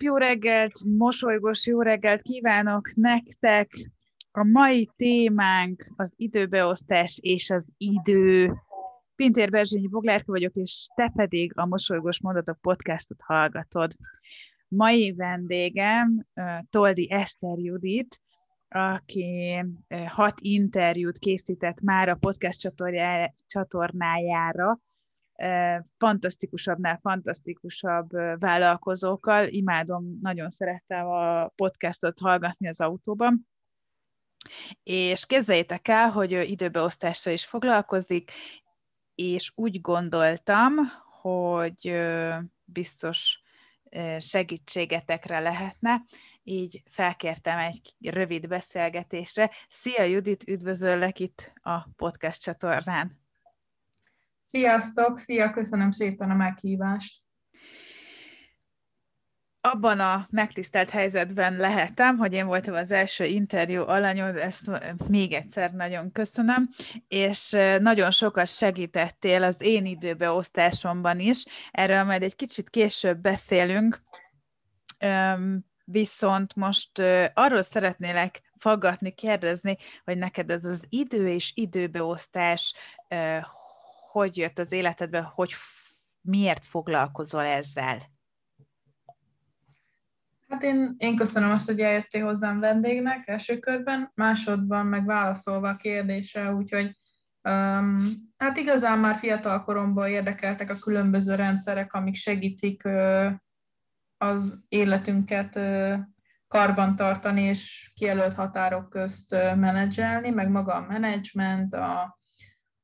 [0.00, 3.90] Szép jó reggelt, mosolygós jó reggelt kívánok nektek!
[4.30, 8.52] A mai témánk az időbeosztás és az idő.
[9.14, 13.92] Pintér Berzsényi Boglárka vagyok, és te pedig a Mosolygós Mondatok podcastot hallgatod.
[14.68, 16.26] Mai vendégem
[16.70, 18.20] Toldi Eszter Judit,
[18.68, 19.64] aki
[20.06, 22.72] hat interjút készített már a podcast
[23.46, 24.78] csatornájára,
[25.98, 29.46] fantasztikusabbnál fantasztikusabb vállalkozókkal.
[29.46, 33.48] Imádom, nagyon szerettem a podcastot hallgatni az autóban.
[34.82, 38.30] És képzeljétek el, hogy időbeosztással is foglalkozik,
[39.14, 40.72] és úgy gondoltam,
[41.20, 42.00] hogy
[42.64, 43.40] biztos
[44.18, 46.02] segítségetekre lehetne,
[46.42, 49.50] így felkértem egy rövid beszélgetésre.
[49.68, 53.19] Szia Judit, üdvözöllek itt a podcast csatornán!
[54.50, 57.22] Sziasztok, szia, köszönöm szépen a meghívást.
[59.60, 64.70] Abban a megtisztelt helyzetben lehetem, hogy én voltam az első interjú alanyod, ezt
[65.08, 66.68] még egyszer nagyon köszönöm,
[67.08, 74.00] és nagyon sokat segítettél az én időbeosztásomban is, erről majd egy kicsit később beszélünk,
[75.84, 76.98] viszont most
[77.34, 82.74] arról szeretnélek faggatni, kérdezni, hogy neked ez az idő és időbeosztás
[84.10, 85.52] hogy jött az életedbe, hogy
[86.20, 87.98] miért foglalkozol ezzel?
[90.48, 95.76] Hát én, én köszönöm azt, hogy eljöttél hozzám vendégnek első körben, másodban meg válaszolva a
[95.76, 96.96] kérdésre, úgyhogy
[97.42, 97.98] um,
[98.36, 103.32] hát igazán már fiatal koromban érdekeltek a különböző rendszerek, amik segítik uh,
[104.16, 105.98] az életünket uh,
[106.48, 112.18] karbantartani és kijelölt határok közt uh, menedzselni, meg maga a menedzsment, a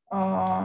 [0.08, 0.16] a,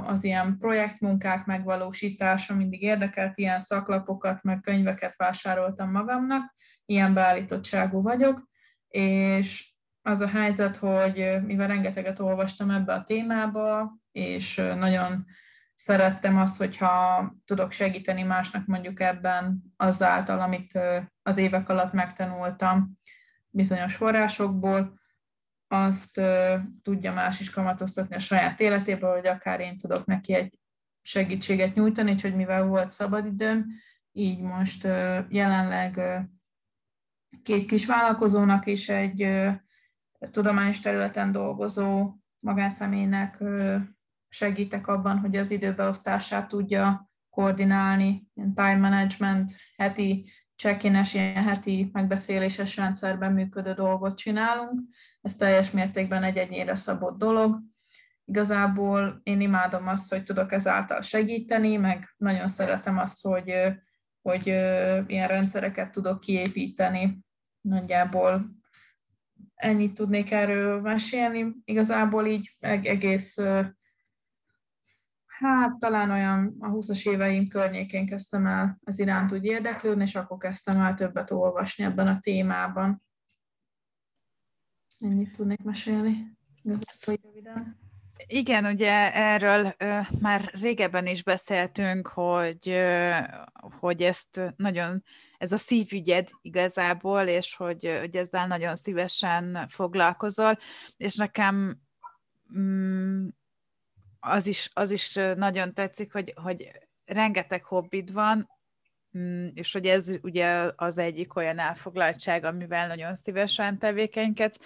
[0.07, 8.49] az ilyen projektmunkák megvalósítása mindig érdekelt, ilyen szaklapokat, meg könyveket vásároltam magamnak, ilyen beállítottságú vagyok,
[8.87, 15.25] és az a helyzet, hogy mivel rengeteget olvastam ebbe a témába, és nagyon
[15.75, 20.79] szerettem azt, hogyha tudok segíteni másnak mondjuk ebben azáltal, amit
[21.23, 22.99] az évek alatt megtanultam
[23.49, 25.00] bizonyos forrásokból,
[25.71, 26.21] azt
[26.81, 30.59] tudja más is kamatoztatni a saját életében, hogy akár én tudok neki egy
[31.01, 33.65] segítséget nyújtani, hogy mivel volt szabadidőm,
[34.11, 34.83] így most
[35.29, 36.01] jelenleg
[37.43, 39.47] két kis vállalkozónak is egy
[40.31, 43.43] tudományos területen dolgozó magánszemélynek
[44.29, 53.33] segítek abban, hogy az időbeosztását tudja koordinálni, time management, heti check ilyen heti megbeszéléses rendszerben
[53.33, 54.79] működő dolgot csinálunk,
[55.21, 57.59] ez teljes mértékben egy egyénre szabott dolog.
[58.25, 63.53] Igazából én imádom azt, hogy tudok ezáltal segíteni, meg nagyon szeretem azt, hogy,
[64.21, 64.47] hogy
[65.07, 67.19] ilyen rendszereket tudok kiépíteni.
[67.61, 68.45] Nagyjából
[69.55, 71.55] ennyit tudnék erről mesélni.
[71.63, 73.37] Igazából így egész,
[75.41, 80.37] hát talán olyan a 20-as éveim környékén kezdtem el ez iránt úgy érdeklődni, és akkor
[80.37, 83.03] kezdtem el többet olvasni ebben a témában.
[84.99, 86.37] Ennyit tudnék mesélni.
[88.27, 93.17] Igen, ugye erről ö, már régebben is beszéltünk, hogy, ö,
[93.79, 95.03] hogy ezt nagyon,
[95.37, 100.57] ez a szívügyed igazából, és hogy, hogy ezzel nagyon szívesen foglalkozol,
[100.97, 101.79] és nekem
[102.57, 103.27] mm,
[104.21, 106.71] az, is, az is nagyon tetszik, hogy, hogy
[107.05, 108.49] rengeteg hobbid van,
[109.17, 114.57] Mm, és hogy ez ugye az egyik olyan elfoglaltság, amivel nagyon szívesen tevékenykedsz,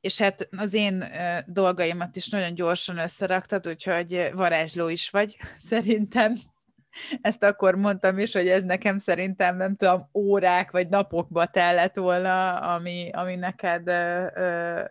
[0.00, 1.04] és hát az én
[1.46, 5.36] dolgaimat is nagyon gyorsan összeraktad, úgyhogy varázsló is vagy,
[5.70, 6.32] szerintem.
[7.20, 12.56] Ezt akkor mondtam is, hogy ez nekem szerintem, nem tudom, órák vagy napokba tellett volna,
[12.56, 14.84] ami, ami neked ö, ö,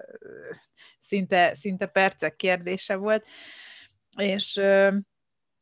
[1.00, 3.28] szinte, szinte percek kérdése volt.
[4.21, 4.56] És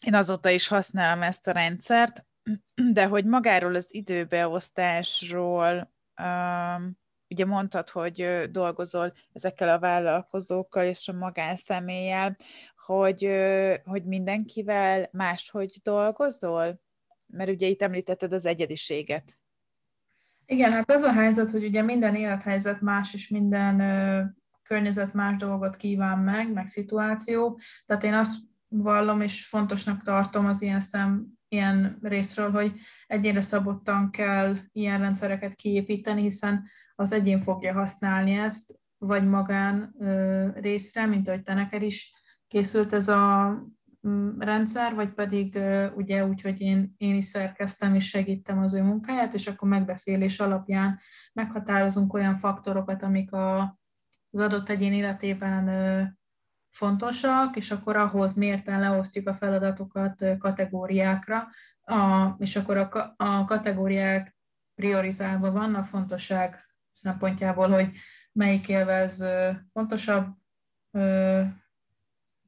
[0.05, 2.25] én azóta is használom ezt a rendszert,
[2.93, 5.93] de hogy magáról az időbeosztásról,
[7.29, 12.35] ugye mondtad, hogy dolgozol ezekkel a vállalkozókkal és a magánszemélyel,
[12.85, 13.27] hogy,
[13.83, 16.81] hogy mindenkivel máshogy dolgozol?
[17.25, 19.39] Mert ugye itt említetted az egyediséget.
[20.45, 24.23] Igen, hát az a helyzet, hogy ugye minden élethelyzet más, és minden ö,
[24.63, 27.59] környezet más dolgot kíván meg, meg szituáció.
[27.85, 32.73] Tehát én azt vallom, és fontosnak tartom az ilyen szem, ilyen részről, hogy
[33.07, 39.95] egyénre szabottan kell ilyen rendszereket kiépíteni, hiszen az egyén fogja használni ezt, vagy magán
[40.55, 42.13] részre, mint ahogy te neked is
[42.47, 43.49] készült ez a
[44.07, 45.59] mm, rendszer, vagy pedig
[45.95, 50.39] ugye úgy, hogy én, én is szerkeztem és segítem az ő munkáját, és akkor megbeszélés
[50.39, 50.99] alapján
[51.33, 53.79] meghatározunk olyan faktorokat, amik a,
[54.29, 55.69] az adott egyén életében
[56.77, 61.47] fontosak, és akkor ahhoz mérten leosztjuk a feladatokat kategóriákra,
[61.81, 64.35] a, és akkor a, a kategóriák
[64.75, 67.91] priorizálva vannak fontosság szempontjából, hogy
[68.31, 69.23] melyik élvez
[69.73, 70.27] fontosabb,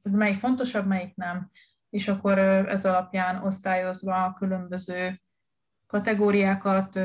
[0.02, 1.50] melyik fontosabb, melyik nem.
[1.90, 5.20] És akkor ez alapján osztályozva a különböző
[5.86, 6.98] kategóriákat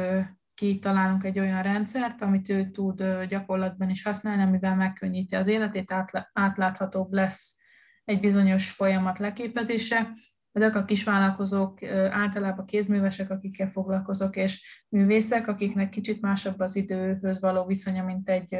[0.55, 5.93] kitalálunk egy olyan rendszert, amit ő tud gyakorlatban is használni, amivel megkönnyíti az életét,
[6.33, 7.59] átláthatóbb lesz
[8.03, 10.09] egy bizonyos folyamat leképezése.
[10.51, 17.65] Ezek a kisvállalkozók általában kézművesek, akikkel foglalkozok, és művészek, akiknek kicsit másabb az időhöz való
[17.65, 18.57] viszonya, mint egy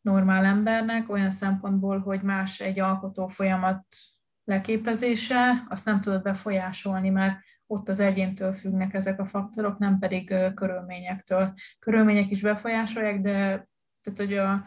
[0.00, 3.84] normál embernek, olyan szempontból, hogy más egy alkotó folyamat
[4.44, 10.34] leképezése, azt nem tudod befolyásolni, mert ott az egyéntől függnek ezek a faktorok, nem pedig
[10.54, 11.54] körülményektől.
[11.78, 13.68] Körülmények is befolyásolják, de
[14.02, 14.64] tehát, hogy a,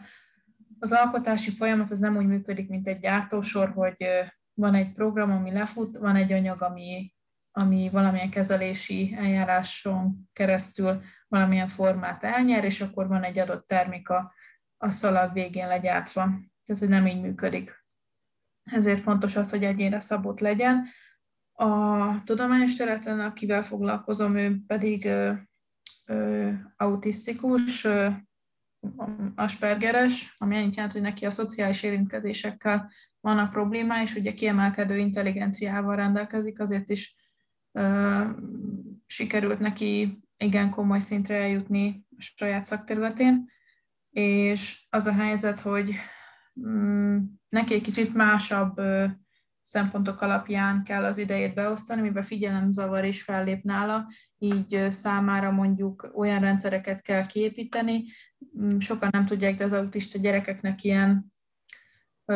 [0.78, 4.06] az alkotási folyamat az nem úgy működik, mint egy gyártósor, hogy
[4.54, 7.14] van egy program, ami lefut, van egy anyag, ami,
[7.50, 14.32] ami valamilyen kezelési eljáráson keresztül valamilyen formát elnyer, és akkor van egy adott terméka
[14.76, 16.22] a szalag végén legyártva.
[16.64, 17.84] Tehát, hogy nem így működik.
[18.64, 20.86] Ezért fontos az, hogy egyénre szabott legyen.
[21.60, 25.32] A tudományos területen, akivel foglalkozom, ő pedig ö,
[26.06, 28.08] ö, autisztikus, ö,
[29.34, 32.90] aspergeres, ami annyit jelent, hogy neki a szociális érintkezésekkel
[33.20, 37.16] vannak problémái, és ugye kiemelkedő intelligenciával rendelkezik, azért is
[37.72, 38.24] ö,
[39.06, 43.50] sikerült neki igen komoly szintre eljutni a saját szakterületén,
[44.10, 45.94] és az a helyzet, hogy
[46.68, 47.18] mm,
[47.48, 49.06] neki egy kicsit másabb ö,
[49.70, 54.06] szempontok alapján kell az idejét beosztani, mivel figyelemzavar is fellép nála,
[54.38, 58.04] így számára mondjuk olyan rendszereket kell kiépíteni.
[58.58, 61.32] Mm, sokan nem tudják, de az autista gyerekeknek ilyen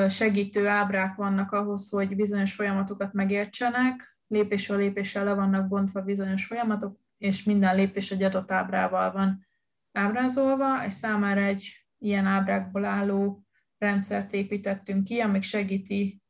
[0.08, 6.98] segítő ábrák vannak ahhoz, hogy bizonyos folyamatokat megértsenek, lépésről lépésre le vannak bontva bizonyos folyamatok,
[7.18, 9.46] és minden lépés egy adott ábrával van
[9.92, 13.44] ábrázolva, és számára egy ilyen ábrákból álló
[13.78, 16.22] rendszert építettünk ki, amik segíti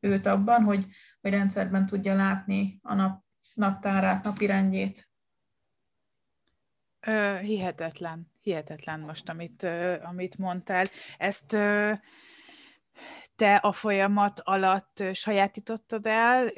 [0.00, 0.86] őt abban, hogy,
[1.20, 3.24] hogy rendszerben tudja látni a nap,
[3.54, 5.08] naptárát, napirendjét.
[7.00, 10.86] Ö, hihetetlen, hihetetlen most, amit, ö, amit mondtál.
[11.18, 11.92] Ezt ö,
[13.36, 16.50] te a folyamat alatt sajátítottad el,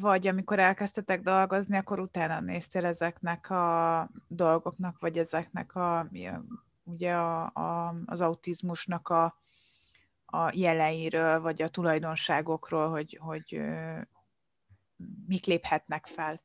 [0.00, 6.10] vagy amikor elkezdtetek dolgozni, akkor utána néztél ezeknek a dolgoknak, vagy ezeknek a,
[6.84, 9.36] ugye a, a, az autizmusnak a,
[10.30, 13.60] a jeleiről, vagy a tulajdonságokról, hogy, hogy
[15.26, 16.40] mik léphetnek fel?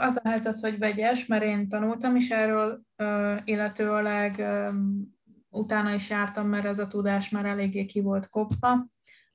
[0.00, 2.80] Az a helyzet, hogy vegyes, mert én tanultam is erről,
[3.44, 4.42] illetőleg
[5.48, 8.86] utána is jártam, mert ez a tudás már eléggé ki volt kopva,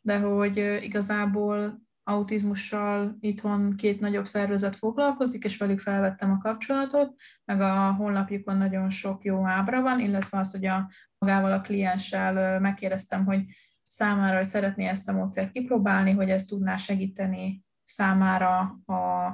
[0.02, 7.16] de hogy igazából autizmussal itthon két nagyobb szervezet foglalkozik, és velük felvettem a kapcsolatot,
[7.46, 12.60] meg a honlapjukon nagyon sok jó ábra van, illetve az, hogy a magával a klienssel
[12.60, 13.44] megkérdeztem, hogy
[13.86, 19.26] számára, hogy szeretné ezt a módszert kipróbálni, hogy ez tudná segíteni számára a,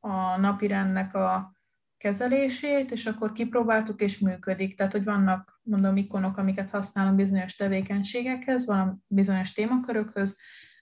[0.00, 1.56] a napirendnek a
[1.98, 4.76] kezelését, és akkor kipróbáltuk, és működik.
[4.76, 10.38] Tehát, hogy vannak, mondom, ikonok, amiket használunk bizonyos tevékenységekhez, van bizonyos témakörökhöz,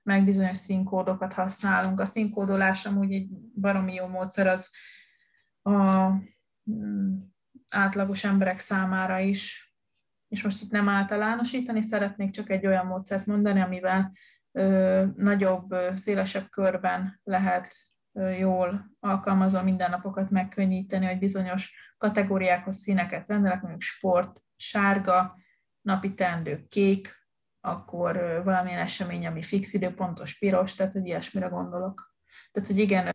[0.06, 2.00] meg bizonyos színkódokat használunk.
[2.00, 3.28] A színkódolás amúgy egy
[3.60, 4.70] baromi jó módszer, az
[5.62, 6.08] a
[6.70, 7.16] mm,
[7.70, 9.74] átlagos emberek számára is,
[10.28, 14.12] és most itt nem általánosítani, szeretnék csak egy olyan módszert mondani, amivel
[14.52, 17.74] ö, nagyobb, szélesebb körben lehet
[18.38, 25.36] jól alkalmazva mindennapokat megkönnyíteni, hogy bizonyos kategóriákhoz színeket rendelek, mondjuk sport, sárga,
[25.80, 27.25] napi teendő kék,
[27.66, 32.14] akkor valamilyen esemény, ami fix időpontos piros, tehát hogy ilyesmire gondolok.
[32.52, 33.12] Tehát, hogy igen,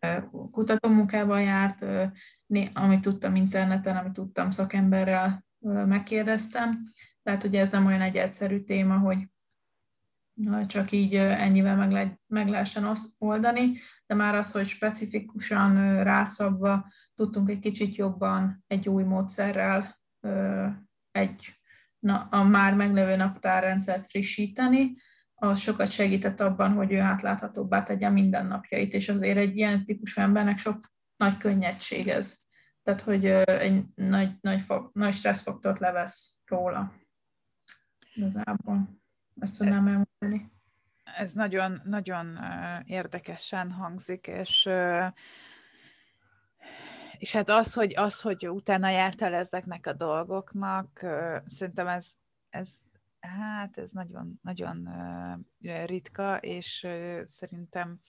[0.50, 1.84] kutatómunkával járt,
[2.72, 5.44] amit tudtam interneten, amit tudtam szakemberrel
[5.86, 6.92] megkérdeztem,
[7.22, 9.26] tehát ugye ez nem olyan egy egyszerű téma, hogy
[10.66, 13.72] csak így ennyivel meg, le, meg lehessen oldani,
[14.06, 20.00] de már az, hogy specifikusan rászabva tudtunk egy kicsit jobban egy új módszerrel
[21.10, 21.61] egy
[22.02, 24.94] na, a már meglevő naptárrendszert frissíteni,
[25.34, 30.58] az sokat segített abban, hogy ő átláthatóbbá tegye mindennapjait, és azért egy ilyen típusú embernek
[30.58, 32.40] sok nagy könnyedség ez.
[32.82, 36.92] Tehát, hogy egy nagy, nagy, nagy stresszfaktort levesz róla.
[38.14, 39.00] Igazából.
[39.40, 40.52] Ezt tudnám elmondani.
[41.16, 42.38] Ez nagyon, nagyon
[42.84, 44.68] érdekesen hangzik, és
[47.22, 50.98] és hát az, hogy, az, hogy utána jártál ezeknek a dolgoknak,
[51.46, 52.06] szerintem ez,
[52.50, 52.68] ez
[53.20, 54.88] hát ez nagyon, nagyon
[55.86, 56.86] ritka, és
[57.24, 58.00] szerintem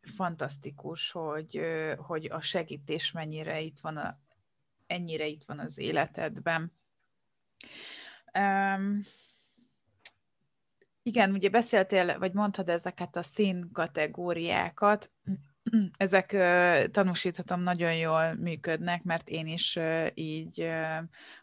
[0.00, 1.60] fantasztikus, hogy,
[1.96, 4.18] hogy a segítés mennyire itt van, a,
[4.86, 6.72] ennyire itt van az életedben.
[8.38, 9.02] Um,
[11.02, 15.10] igen, ugye beszéltél, vagy mondtad ezeket a szín kategóriákat,
[15.96, 16.36] ezek
[16.90, 19.78] tanúsíthatom nagyon jól működnek, mert én is
[20.14, 20.68] így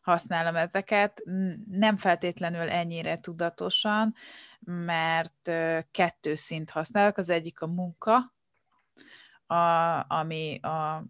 [0.01, 1.21] használom ezeket.
[1.69, 4.13] Nem feltétlenül ennyire tudatosan,
[4.59, 5.51] mert
[5.91, 7.17] kettő szint használok.
[7.17, 8.33] Az egyik a munka,
[9.45, 9.55] a,
[10.07, 11.03] ami a,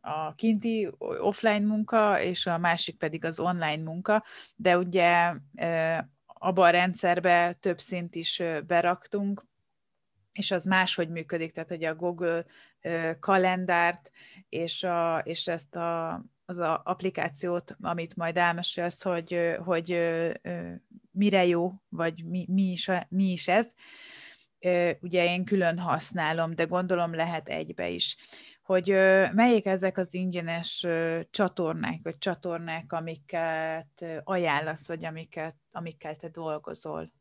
[0.00, 4.24] a kinti offline munka, és a másik pedig az online munka,
[4.56, 5.34] de ugye
[6.24, 9.48] abban a rendszerbe több szint is beraktunk,
[10.32, 12.44] és az máshogy működik, tehát hogy a Google
[13.20, 14.10] kalendárt
[14.48, 19.98] és, a, és ezt a, az a applikációt, amit majd elmesélsz, hogy, hogy
[21.10, 23.72] mire jó, vagy mi, mi, is, mi is ez,
[25.00, 28.16] ugye én külön használom, de gondolom lehet egybe is.
[28.62, 28.88] Hogy
[29.32, 30.86] melyik ezek az ingyenes
[31.30, 37.12] csatornák, vagy csatornák, amiket ajánlasz, vagy amiket, amikkel te dolgozol?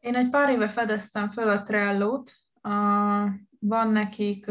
[0.00, 2.70] Én egy pár éve fedeztem fel a Trello-t, a,
[3.58, 4.46] van nekik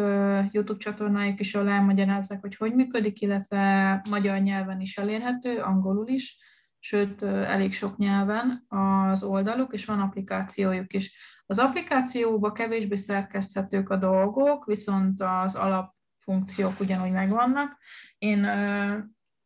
[0.51, 6.37] YouTube csatornájuk is, ahol elmagyarázzák, hogy hogy működik, illetve magyar nyelven is elérhető, angolul is,
[6.79, 11.17] sőt, elég sok nyelven az oldaluk, és van applikációjuk is.
[11.45, 17.77] Az applikációban kevésbé szerkeszthetők a dolgok, viszont az alapfunkciók ugyanúgy megvannak.
[18.17, 18.45] Én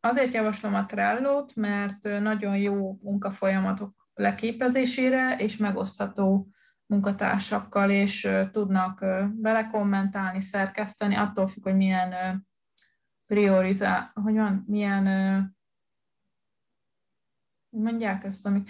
[0.00, 6.48] azért javaslom a Trello-t, mert nagyon jó munkafolyamatok leképezésére, és megosztható
[6.86, 9.04] munkatársakkal, és tudnak
[9.34, 12.42] belekommentálni, szerkeszteni, attól függ, hogy milyen
[13.26, 15.06] priorizál, hogy van, milyen
[17.68, 18.62] mondják ezt, ami,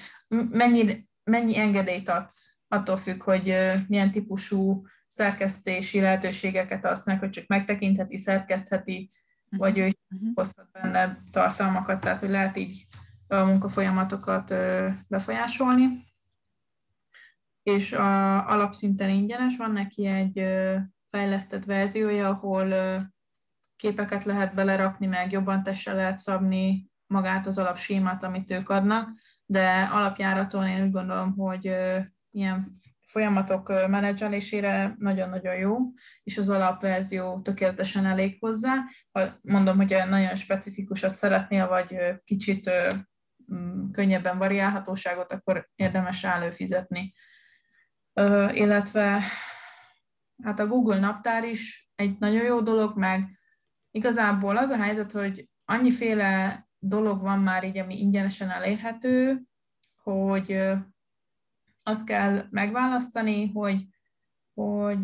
[0.50, 3.54] mennyi, mennyi engedélyt adsz, attól függ, hogy
[3.88, 9.08] milyen típusú szerkesztési lehetőségeket adsz meg, hogy csak megtekintheti, szerkesztheti,
[9.50, 10.28] vagy ő is uh-huh.
[10.34, 12.86] hozhat benne tartalmakat, tehát hogy lehet így
[13.28, 14.54] a munkafolyamatokat
[15.08, 16.04] befolyásolni.
[17.62, 20.44] És a alapszinten ingyenes, van neki egy
[21.10, 22.74] fejlesztett verziója, ahol
[23.76, 29.08] képeket lehet belerakni, meg jobban testre lehet szabni magát az alapsémát, amit ők adnak,
[29.46, 31.76] de alapjáraton én úgy gondolom, hogy
[32.30, 32.72] ilyen
[33.06, 35.78] folyamatok menedzselésére nagyon-nagyon jó,
[36.22, 38.74] és az alapverzió tökéletesen elég hozzá.
[39.12, 42.70] Ha mondom, hogy nagyon specifikusat szeretnél, vagy kicsit
[43.92, 47.14] könnyebben variálhatóságot, akkor érdemes előfizetni.
[48.52, 49.22] Illetve
[50.42, 53.38] hát a Google naptár is egy nagyon jó dolog, meg
[53.90, 59.42] igazából az a helyzet, hogy annyiféle dolog van már így, ami ingyenesen elérhető,
[60.02, 60.62] hogy
[61.82, 63.86] azt kell megválasztani, hogy,
[64.54, 65.02] hogy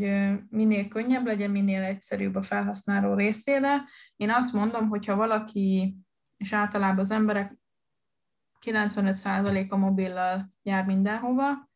[0.48, 3.84] minél könnyebb legyen, minél egyszerűbb a felhasználó részére.
[4.16, 5.96] Én azt mondom, hogy ha valaki,
[6.36, 7.58] és általában az emberek
[8.66, 11.68] 95% a mobillal jár mindenhova,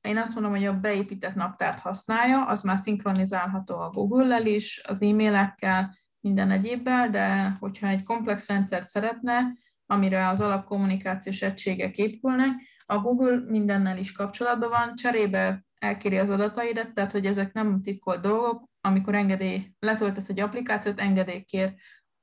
[0.00, 5.02] én azt mondom, hogy a beépített naptárt használja, az már szinkronizálható a Google-lel is, az
[5.02, 9.52] e-mailekkel, minden egyébbel, de hogyha egy komplex rendszert szeretne,
[9.86, 12.50] amire az alapkommunikációs egységek épülnek,
[12.86, 18.20] a Google mindennel is kapcsolatban van, cserébe elkéri az adataidat, tehát hogy ezek nem titkolt
[18.20, 21.74] dolgok, amikor engedély, letöltesz egy applikációt, engedély kér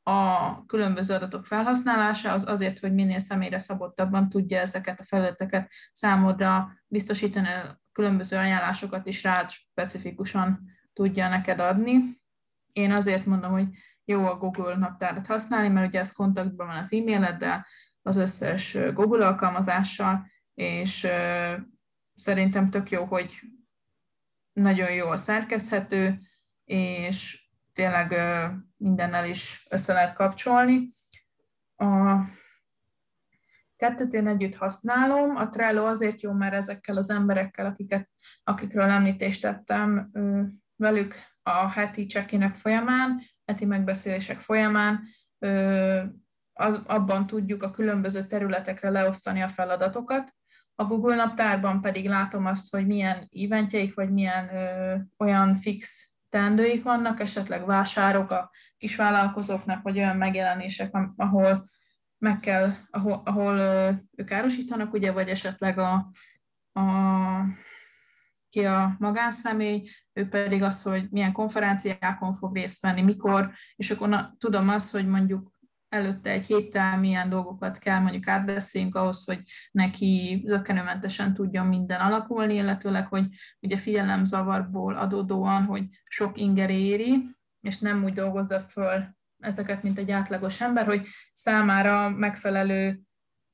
[0.07, 6.71] a különböző adatok felhasználása az azért, hogy minél személyre szabottabban tudja ezeket a felületeket számodra
[6.87, 7.47] biztosítani,
[7.91, 11.99] különböző ajánlásokat is rád specifikusan tudja neked adni.
[12.73, 13.67] Én azért mondom, hogy
[14.05, 17.65] jó a Google naptárat használni, mert ugye ez kontaktban van az e-maileddel,
[18.01, 21.07] az összes Google alkalmazással, és
[22.15, 23.39] szerintem tök jó, hogy
[24.53, 26.19] nagyon jól szerkezhető,
[26.65, 27.46] és
[27.77, 28.15] tényleg
[28.77, 30.95] mindennel is össze lehet kapcsolni.
[31.75, 32.19] A
[33.75, 35.35] kettőt én együtt használom.
[35.35, 38.09] A Trello azért jó, mert ezekkel az emberekkel, akiket,
[38.43, 40.11] akikről említést tettem,
[40.75, 45.03] velük a heti csekinek folyamán, heti megbeszélések folyamán
[46.53, 50.35] az, abban tudjuk a különböző területekre leosztani a feladatokat.
[50.75, 56.83] A Google naptárban pedig látom azt, hogy milyen eventjeik, vagy milyen ö, olyan fix teendőik
[56.83, 61.69] vannak, esetleg vásárok a kisvállalkozóknak, vagy olyan megjelenések, ahol
[62.17, 63.57] meg kell, ahol, ahol
[64.15, 66.11] ők árusítanak, ugye, vagy esetleg a,
[66.71, 66.83] a
[68.49, 74.09] ki a magánszemély, ő pedig az, hogy milyen konferenciákon fog részt venni, mikor, és akkor
[74.09, 75.56] na, tudom azt, hogy mondjuk
[75.97, 82.53] előtte egy héttel milyen dolgokat kell mondjuk átbeszéljünk ahhoz, hogy neki zökkenőmentesen tudjon minden alakulni,
[82.53, 83.25] illetőleg, hogy
[83.59, 87.23] ugye figyelemzavarból adódóan, hogy sok inger éri,
[87.61, 93.01] és nem úgy dolgozza föl ezeket, mint egy átlagos ember, hogy számára megfelelő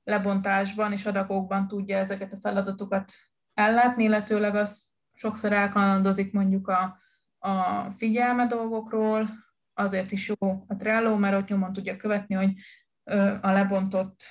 [0.03, 3.13] lebontásban és adagokban tudja ezeket a feladatokat
[3.53, 6.97] ellátni, illetőleg az sokszor elkalandozik mondjuk a,
[7.39, 9.29] a figyelme dolgokról,
[9.73, 12.53] azért is jó a Trello, mert ott nyomon tudja követni, hogy
[13.41, 14.23] a lebontott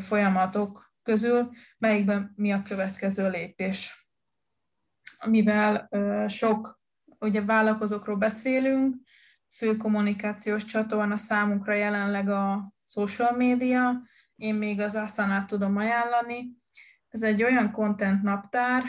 [0.00, 4.10] folyamatok közül melyikben mi a következő lépés.
[5.26, 5.88] Mivel
[6.28, 6.80] sok
[7.18, 8.96] ugye vállalkozókról beszélünk,
[9.50, 14.02] fő kommunikációs csatorna számunkra jelenleg a social média,
[14.36, 16.56] én még az asana tudom ajánlani.
[17.08, 18.82] Ez egy olyan content naptár,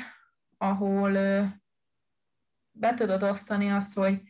[0.57, 1.11] ahol
[2.71, 4.21] be tudod osztani azt, hogy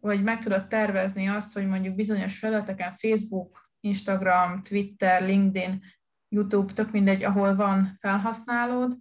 [0.00, 5.82] vagy meg tudod tervezni azt, hogy mondjuk bizonyos felületeken Facebook, Instagram, Twitter, LinkedIn,
[6.28, 8.96] YouTube, tök mindegy, ahol van felhasználód,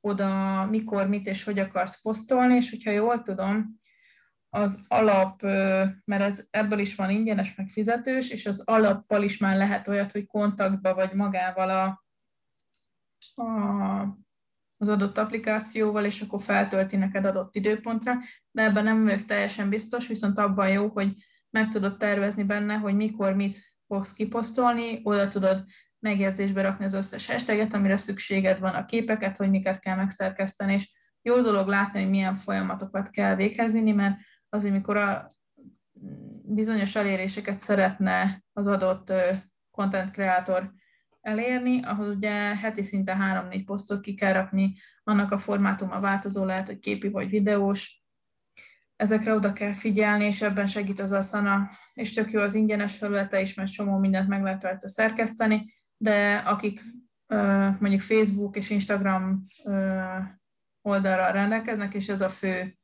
[0.00, 3.82] oda mikor, mit és hogy akarsz posztolni, és hogyha jól tudom,
[4.48, 5.42] az alap,
[6.04, 10.12] mert ez, ebből is van ingyenes, meg fizetős, és az alappal is már lehet olyat,
[10.12, 12.04] hogy kontaktba vagy magával a,
[13.42, 14.23] a
[14.84, 18.14] az adott applikációval, és akkor feltölti neked adott időpontra,
[18.50, 21.14] de ebben nem vagyok teljesen biztos, viszont abban jó, hogy
[21.50, 23.54] meg tudod tervezni benne, hogy mikor mit
[23.86, 25.64] fogsz kiposztolni, oda tudod
[25.98, 30.92] megjegyzésbe rakni az összes hashtaget, amire szükséged van, a képeket, hogy miket kell megszerkeszteni, és
[31.22, 34.16] jó dolog látni, hogy milyen folyamatokat kell véghez vinni, mert
[34.48, 35.28] azért, mikor a
[36.42, 39.12] bizonyos eléréseket szeretne az adott
[39.70, 40.72] content creator
[41.24, 46.66] elérni, ahol ugye heti szinte három-négy posztot ki kell rakni, annak a formátuma változó lehet,
[46.66, 48.02] hogy képi vagy videós,
[48.96, 53.40] ezekre oda kell figyelni, és ebben segít az Asana, és tök jó az ingyenes felülete
[53.40, 56.84] is, mert csomó mindent meg lehet rajta szerkeszteni, de akik
[57.78, 59.44] mondjuk Facebook és Instagram
[60.82, 62.78] oldalra rendelkeznek, és ez a fő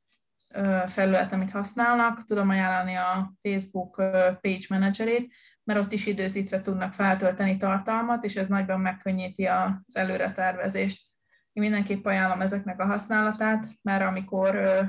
[0.87, 3.95] felület, amit használnak, tudom ajánlani a Facebook
[4.41, 5.33] page managerét,
[5.71, 11.03] mert ott is időzítve tudnak feltölteni tartalmat, és ez nagyban megkönnyíti az előretervezést.
[11.53, 14.83] Én mindenképp ajánlom ezeknek a használatát, mert amikor ö,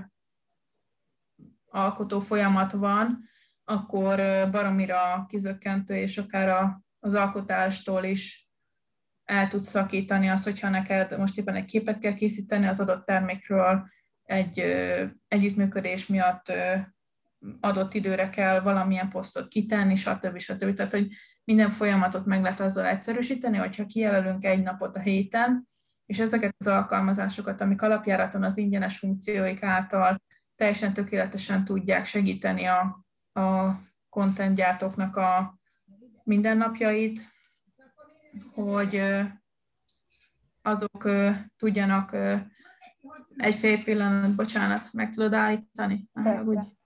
[1.65, 3.30] alkotó folyamat van,
[3.63, 8.50] akkor ö, baromira kizökkentő, és akár a, az alkotástól is
[9.24, 13.89] el tudsz szakítani az, hogyha neked most éppen egy képet kell készíteni az adott termékről,
[14.24, 16.52] egy ö, együttműködés miatt
[17.60, 20.38] adott időre kell valamilyen posztot kitenni, stb.
[20.38, 20.73] stb.
[20.73, 21.08] Tehát, hogy
[21.43, 25.67] minden folyamatot meg lehet azzal egyszerűsíteni, hogyha kijelölünk egy napot a héten,
[26.06, 30.21] és ezeket az alkalmazásokat, amik alapjáraton az ingyenes funkcióik által
[30.56, 33.06] teljesen tökéletesen tudják segíteni a,
[33.41, 33.75] a
[34.10, 35.60] content gyártóknak a
[36.23, 37.27] mindennapjait,
[38.54, 39.01] hogy
[40.62, 41.10] azok
[41.58, 42.15] tudjanak
[43.38, 46.10] egy fél pillanat, bocsánat, meg tudod állítani?
[46.13, 46.80] Persze.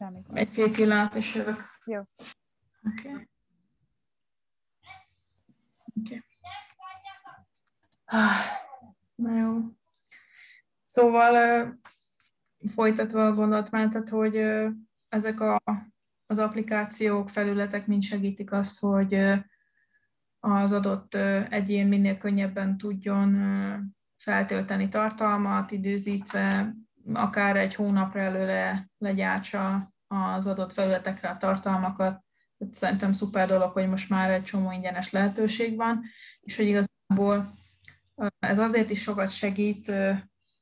[0.00, 0.22] Semmi.
[0.32, 1.64] Egy-két pillanat, és jövök.
[1.84, 1.98] Jó.
[1.98, 3.08] Oké.
[3.08, 3.28] Okay.
[6.00, 6.24] Okay.
[8.04, 8.44] Ah,
[9.14, 9.58] na jó.
[10.84, 11.74] Szóval
[12.68, 14.36] folytatva a gondolatmenetet, hogy
[15.08, 15.62] ezek a,
[16.26, 19.14] az applikációk, felületek mind segítik azt, hogy
[20.38, 21.14] az adott
[21.48, 23.54] egyén minél könnyebben tudjon
[24.16, 26.72] feltölteni tartalmat, időzítve,
[27.12, 32.24] akár egy hónapra előle legyártsa az adott felületekre a tartalmakat.
[32.72, 36.02] Szerintem szuper dolog, hogy most már egy csomó ingyenes lehetőség van,
[36.40, 37.52] és hogy igazából
[38.38, 39.92] ez azért is sokat segít,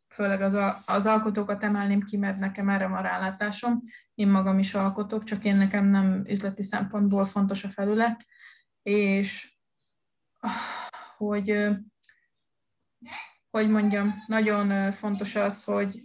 [0.08, 3.82] főleg az, az alkotókat emelném ki, mert nekem erre van rálátásom.
[4.14, 8.26] Én magam is alkotok, csak én nekem nem üzleti szempontból fontos a felület,
[8.82, 9.56] és
[11.16, 11.68] hogy
[13.50, 16.02] hogy mondjam, nagyon fontos az, hogy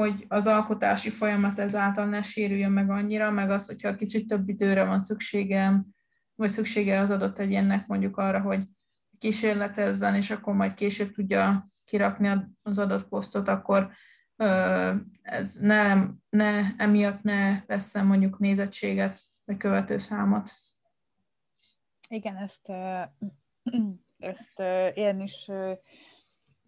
[0.00, 4.84] hogy az alkotási folyamat ezáltal ne sérüljön meg annyira, meg az, hogyha kicsit több időre
[4.84, 5.86] van szükségem,
[6.34, 8.62] vagy szüksége az adott egyénnek mondjuk arra, hogy
[9.18, 12.30] kísérletezzen, és akkor majd később tudja kirakni
[12.62, 13.90] az adott posztot, akkor
[15.22, 20.50] ez ne, ne, emiatt ne veszem mondjuk nézettséget, vagy követőszámot.
[22.08, 22.68] Igen, ezt,
[24.32, 24.60] ezt
[24.94, 25.50] én is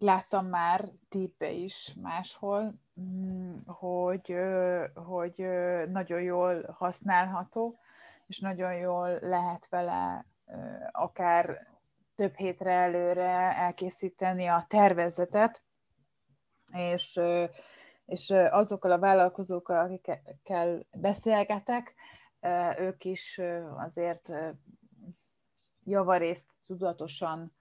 [0.03, 4.35] láttam már tippe is máshol, mm, hogy,
[4.93, 5.47] hogy
[5.89, 7.77] nagyon jól használható,
[8.27, 10.25] és nagyon jól lehet vele
[10.91, 11.67] akár
[12.15, 15.63] több hétre előre elkészíteni a tervezetet,
[16.73, 17.19] és,
[18.05, 21.93] és azokkal a vállalkozókkal, akikkel beszélgetek,
[22.77, 23.41] ők is
[23.77, 24.31] azért
[25.83, 27.53] javarészt tudatosan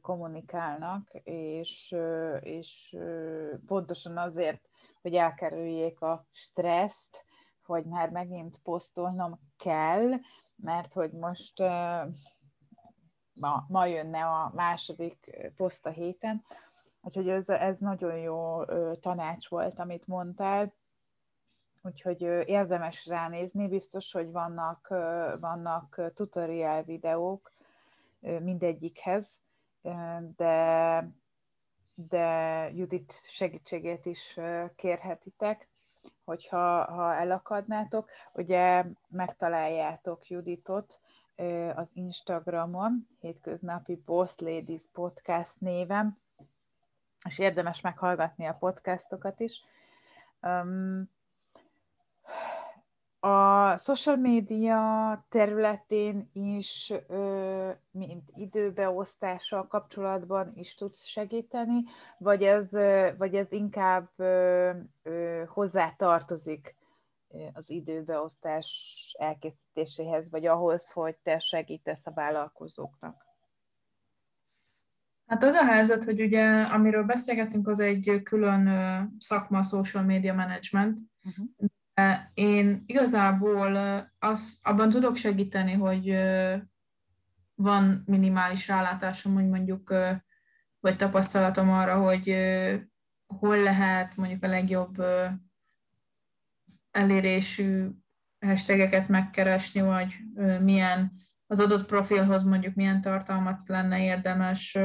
[0.00, 1.96] kommunikálnak, és,
[2.40, 2.96] és
[3.66, 4.68] pontosan azért,
[5.02, 7.24] hogy elkerüljék a stresszt,
[7.64, 10.12] hogy már megint posztolnom kell,
[10.56, 11.58] mert hogy most
[13.32, 16.44] ma, ma jönne a második poszt a héten,
[17.00, 18.64] úgyhogy ez, ez nagyon jó
[19.00, 20.74] tanács volt, amit mondtál,
[21.82, 24.88] úgyhogy érdemes ránézni, biztos, hogy vannak,
[25.40, 27.52] vannak tutorial videók
[28.20, 29.38] mindegyikhez,
[30.36, 31.08] de,
[31.94, 32.24] de
[32.74, 34.38] Judit segítségét is
[34.76, 35.68] kérhetitek,
[36.24, 38.10] hogyha ha elakadnátok.
[38.32, 41.00] Ugye megtaláljátok Juditot
[41.74, 46.18] az Instagramon, hétköznapi Boss Ladies Podcast néven,
[47.28, 49.64] és érdemes meghallgatni a podcastokat is.
[50.40, 51.10] Um,
[53.26, 56.92] a social média területén is,
[57.90, 61.82] mint időbeosztással kapcsolatban is tudsz segíteni,
[62.18, 62.70] vagy ez,
[63.18, 64.08] vagy ez inkább
[65.46, 66.76] hozzá tartozik
[67.52, 73.24] az időbeosztás elkészítéséhez, vagy ahhoz, hogy te segítesz a vállalkozóknak?
[75.26, 78.68] Hát az a helyzet, hogy ugye, amiről beszélgetünk, az egy külön
[79.18, 81.46] szakma, social media management, uh-huh.
[82.34, 83.76] Én igazából
[84.18, 86.16] az, abban tudok segíteni, hogy
[87.54, 89.94] van minimális rálátásom, hogy mondjuk,
[90.80, 92.36] vagy tapasztalatom arra, hogy
[93.26, 95.02] hol lehet mondjuk a legjobb
[96.90, 97.88] elérésű
[98.46, 100.16] hashtageket megkeresni, vagy
[100.60, 101.12] milyen
[101.46, 104.78] az adott profilhoz mondjuk milyen tartalmat lenne érdemes,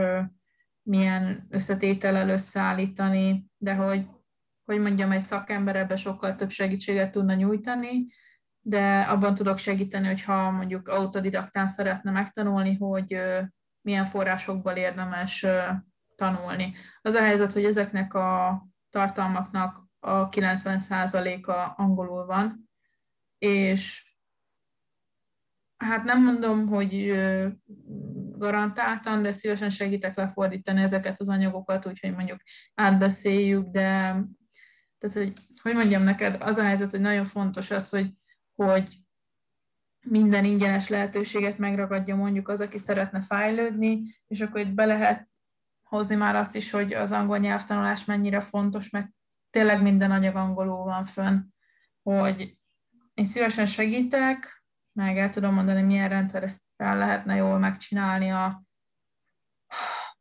[0.84, 4.08] milyen összetétellel összeállítani, de hogy
[4.72, 8.08] hogy mondjam, egy szakember ebben sokkal több segítséget tudna nyújtani,
[8.60, 13.22] de abban tudok segíteni, hogyha mondjuk autodidaktán szeretne megtanulni, hogy
[13.82, 15.46] milyen forrásokból érdemes
[16.16, 16.74] tanulni.
[17.02, 22.70] Az a helyzet, hogy ezeknek a tartalmaknak a 90%-a angolul van,
[23.38, 24.14] és
[25.78, 27.14] hát nem mondom, hogy
[28.38, 32.40] garantáltan, de szívesen segítek lefordítani ezeket az anyagokat, úgyhogy mondjuk
[32.74, 34.16] átbeszéljük, de
[35.02, 38.14] tehát, hogy, hogy mondjam neked, az a helyzet, hogy nagyon fontos az, hogy,
[38.56, 38.98] hogy
[40.02, 45.30] minden ingyenes lehetőséget megragadja mondjuk az, aki szeretne fejlődni, és akkor itt be lehet
[45.84, 49.10] hozni már azt is, hogy az angol nyelvtanulás mennyire fontos, mert
[49.50, 51.40] tényleg minden anyag angolul van fönn,
[52.04, 52.58] hogy
[53.14, 58.64] én szívesen segítek, meg el tudom mondani, milyen rendszerrel lehetne jól megcsinálni a,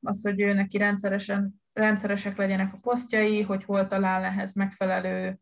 [0.01, 5.41] az, hogy ő neki rendszeresen rendszeresek legyenek a posztjai, hogy hol talál ehhez megfelelő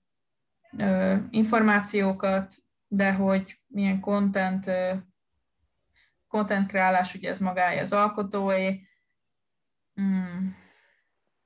[0.79, 2.55] ö, információkat,
[2.87, 4.95] de hogy milyen content, ö,
[6.29, 8.87] content kreálás, ugye ez magája az alkotóé.
[9.95, 10.57] Hmm.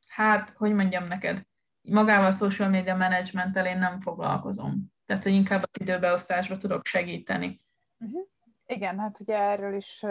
[0.09, 1.47] Hát, hogy mondjam neked,
[1.83, 4.93] magával a social media managementtel én nem foglalkozom.
[5.07, 7.61] Tehát, hogy inkább az időbeosztásba tudok segíteni.
[7.99, 8.27] Uh-huh.
[8.67, 10.05] Igen, hát ugye erről is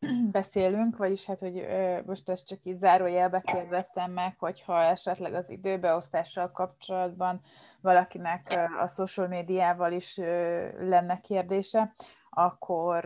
[0.32, 1.66] beszélünk, vagyis hát, hogy
[2.06, 7.40] most ezt csak így zárójelbe kérdeztem meg, hogyha esetleg az időbeosztással kapcsolatban
[7.80, 10.16] valakinek a social médiával is
[10.78, 11.92] lenne kérdése,
[12.30, 13.04] akkor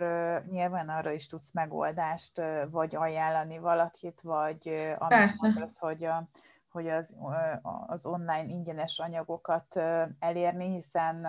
[0.51, 6.29] nyilván arra is tudsz megoldást, vagy ajánlani valakit, vagy amit mondasz, hogy, a,
[6.69, 7.15] hogy az,
[7.87, 9.77] az online ingyenes anyagokat
[10.19, 11.27] elérni, hiszen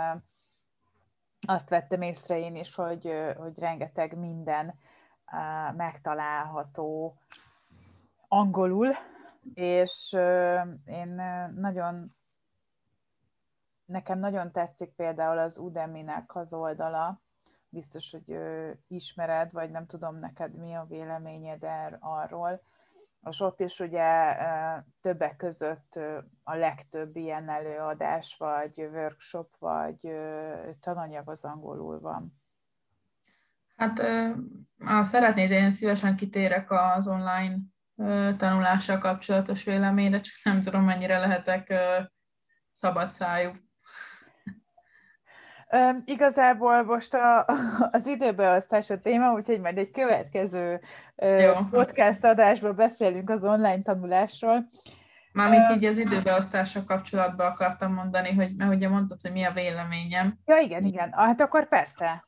[1.47, 4.79] azt vettem észre én is, hogy, hogy rengeteg minden
[5.75, 7.17] megtalálható
[8.27, 8.95] angolul,
[9.53, 10.17] és
[10.85, 11.21] én
[11.55, 12.15] nagyon,
[13.85, 17.21] nekem nagyon tetszik például az Udemy-nek az oldala,
[17.69, 18.39] biztos, hogy
[18.87, 22.61] ismered, vagy nem tudom neked mi a véleményed er, arról,
[23.29, 24.35] és ott is ugye
[25.01, 25.99] többek között
[26.43, 29.99] a legtöbb ilyen előadás, vagy workshop, vagy
[30.79, 32.43] tananyag az angolul van.
[33.75, 34.03] Hát
[34.85, 37.55] ha szeretnéd, én szívesen kitérek az online
[38.37, 41.73] tanulással kapcsolatos véleményre, csak nem tudom, mennyire lehetek
[42.71, 43.51] szabad szájú.
[45.71, 47.45] Um, igazából most a,
[47.91, 50.79] az időbeosztás a téma, úgyhogy majd egy következő
[51.15, 54.69] uh, podcast adásban beszélünk az online tanulásról.
[55.31, 60.37] Mármint így az időbeosztással kapcsolatban akartam mondani, hogy mert ugye mondtad, hogy mi a véleményem.
[60.45, 61.09] Ja, igen, igen.
[61.09, 62.25] Ah, hát akkor persze.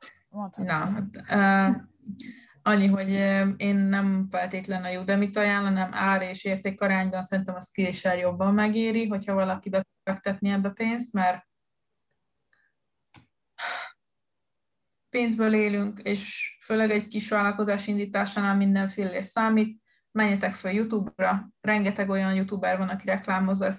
[0.55, 1.81] Na, hát, uh,
[2.61, 3.09] annyi, hogy
[3.57, 9.07] én nem feltétlenül a Udemy-t ajánlanám, ár és érték arányban szerintem a Skillshare jobban megéri,
[9.07, 11.47] hogyha valaki befektetni ebbe pénzt, mert
[15.09, 19.81] pénzből élünk, és főleg egy kis vállalkozás indításánál mindenféle számít.
[20.11, 23.69] Menjetek fel YouTube-ra, rengeteg olyan YouTuber van, aki reklámozza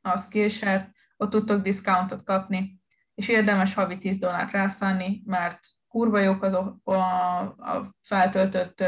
[0.00, 2.80] a Skillshare-t, ott tudtok diszkountot kapni,
[3.14, 5.60] és érdemes havi 10 dollárt rászállni, mert
[5.96, 6.92] kurva jók azok a,
[7.40, 8.84] a feltöltött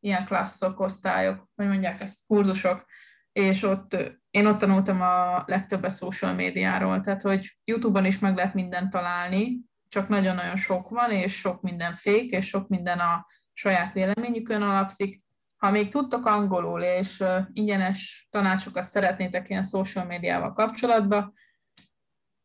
[0.00, 2.84] ilyen klasszok, osztályok, hogy mondják ezt, kurzusok,
[3.32, 3.96] és ott
[4.30, 9.58] én ott tanultam a legtöbbet social médiáról, tehát hogy YouTube-on is meg lehet mindent találni,
[9.88, 15.22] csak nagyon-nagyon sok van, és sok minden fék, és sok minden a saját véleményükön alapszik.
[15.56, 21.32] Ha még tudtok angolul, és ingyenes tanácsokat szeretnétek ilyen social médiával kapcsolatban,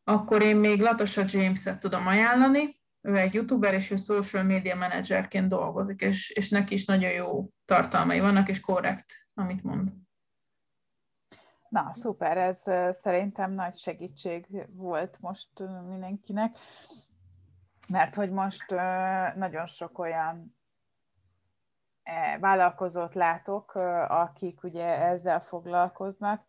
[0.04, 5.48] akkor én még Latosa James-et tudom ajánlani, ő egy youtuber, és ő social media managerként
[5.48, 9.92] dolgozik, és, és neki is nagyon jó tartalmai vannak, és korrekt, amit mond.
[11.68, 12.62] Na, szuper, ez
[13.02, 15.48] szerintem nagy segítség volt most
[15.88, 16.58] mindenkinek,
[17.88, 18.70] mert hogy most
[19.34, 20.56] nagyon sok olyan
[22.02, 23.74] e, vállalkozót látok,
[24.08, 26.44] akik ugye ezzel foglalkoznak,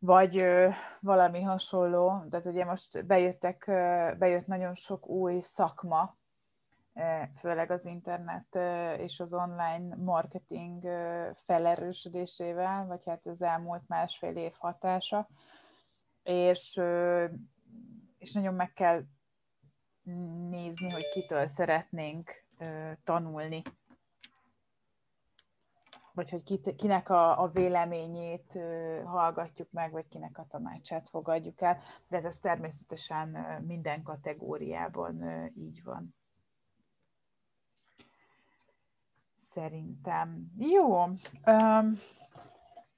[0.00, 0.68] vagy ö,
[1.00, 6.18] valami hasonló, tehát ugye most bejöttek, ö, bejött nagyon sok új szakma,
[7.36, 8.58] főleg az internet
[9.00, 10.82] és az online marketing
[11.46, 15.28] felerősödésével, vagy hát az elmúlt másfél év hatása,
[16.22, 16.80] és,
[18.18, 19.02] és nagyon meg kell
[20.48, 22.44] nézni, hogy kitől szeretnénk
[23.04, 23.62] tanulni
[26.12, 28.58] vagy hogy kinek a, a véleményét
[29.04, 33.28] hallgatjuk meg, vagy kinek a tanácsát fogadjuk el, de ez természetesen
[33.66, 35.24] minden kategóriában
[35.56, 36.14] így van.
[39.54, 40.52] Szerintem.
[40.58, 41.02] Jó.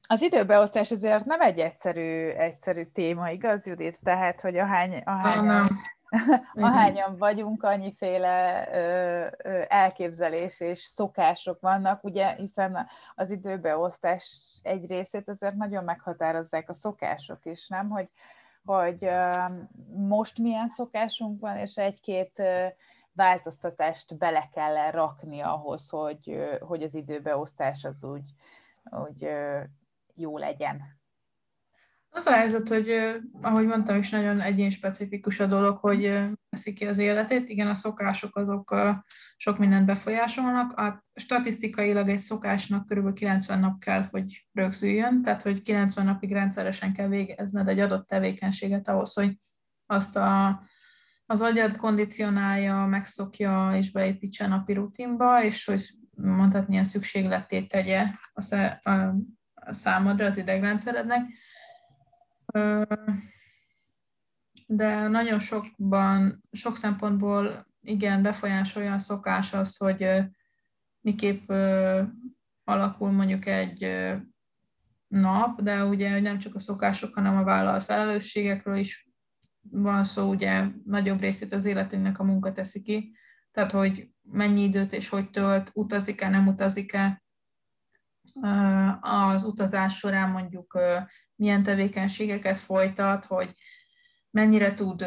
[0.08, 3.98] Az időbeosztás azért nem egy egyszerű, egyszerű téma, igaz, Judit?
[4.02, 5.68] Tehát, hogy ahány, ahány, nem.
[6.54, 15.54] Ahányan vagyunk, annyiféle ö, elképzelés és szokások vannak, ugye, hiszen az időbeosztás egy részét azért
[15.54, 17.88] nagyon meghatározzák a szokások is, nem?
[17.88, 18.08] Hogy,
[18.64, 19.08] hogy
[19.94, 22.42] most milyen szokásunk van, és egy-két
[23.12, 28.34] változtatást bele kell rakni ahhoz, hogy, hogy az időbeosztás az úgy,
[28.90, 29.28] úgy
[30.14, 31.00] jó legyen.
[32.14, 32.90] Az a helyzet, hogy
[33.40, 36.02] ahogy mondtam is, nagyon egyén specifikus a dolog, hogy
[36.48, 37.48] veszik ki az életét.
[37.48, 38.74] Igen, a szokások azok
[39.36, 40.78] sok mindent befolyásolnak.
[40.78, 46.92] A statisztikailag egy szokásnak körülbelül 90 nap kell, hogy rögzüljön, tehát hogy 90 napig rendszeresen
[46.92, 49.40] kell végezned egy adott tevékenységet ahhoz, hogy
[49.86, 50.62] azt a,
[51.26, 58.06] az agyad kondicionálja, megszokja és beépítse a napi rutinba, és hogy mondhatni, ilyen szükségletét tegye
[58.32, 58.90] a, a,
[59.54, 61.22] a számodra, az idegrendszerednek
[64.66, 70.06] de nagyon sokban, sok szempontból igen, befolyásolja a szokás az, hogy
[71.00, 71.50] miképp
[72.64, 73.86] alakul mondjuk egy
[75.08, 79.10] nap, de ugye nem csak a szokások, hanem a vállalt felelősségekről is
[79.70, 83.16] van szó, ugye nagyobb részét az életünknek a munka teszi ki,
[83.52, 87.22] tehát hogy mennyi időt és hogy tölt, utazik-e, nem utazik-e,
[89.00, 90.78] az utazás során mondjuk
[91.42, 93.52] milyen tevékenységeket folytat, hogy
[94.30, 95.06] mennyire tud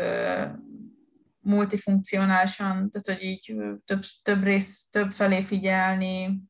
[1.40, 6.42] multifunkcionálisan, tehát hogy így több, több rész, több felé figyelni,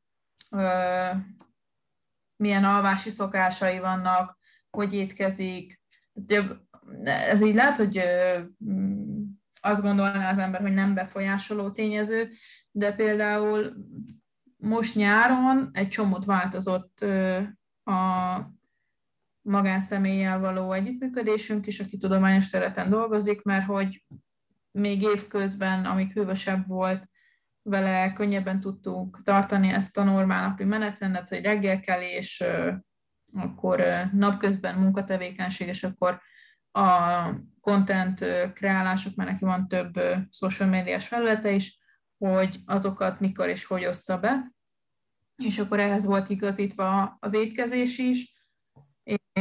[2.36, 4.38] milyen alvási szokásai vannak,
[4.70, 5.82] hogy étkezik.
[7.04, 8.02] Ez így lehet, hogy
[9.62, 12.32] azt gondolná az ember, hogy nem befolyásoló tényező,
[12.72, 13.74] de például
[14.58, 17.00] most nyáron egy csomót változott
[17.84, 18.55] a
[19.46, 24.06] magánszemélyel való együttműködésünk is, aki tudományos területen dolgozik, mert hogy
[24.72, 27.10] még évközben, amíg hűvösebb volt,
[27.62, 32.44] vele könnyebben tudtunk tartani ezt a normál napi menetrendet, hogy reggel kell, és
[33.34, 36.22] akkor napközben munkatevékenység, és akkor
[36.72, 37.30] a
[37.62, 41.80] content kreálások, mert neki van több social médiás felülete is,
[42.18, 44.52] hogy azokat mikor és hogy ossza be,
[45.36, 48.35] és akkor ehhez volt igazítva az étkezés is,